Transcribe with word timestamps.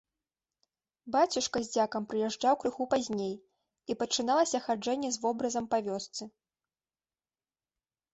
Бацюшка 1.15 1.59
з 1.65 1.69
дзякам 1.75 2.07
прыязджаў 2.13 2.55
крыху 2.63 2.87
пазней, 2.93 3.35
і 3.93 3.97
пачыналася 4.01 4.61
хаджэнне 4.69 5.09
з 5.19 5.21
вобразам 5.27 5.65
па 5.75 5.81
вёсцы. 5.89 6.23